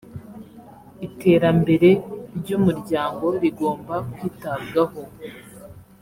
[1.07, 1.89] iterambere
[2.37, 5.01] ry ‘umuryango rigomba kwitabwaho.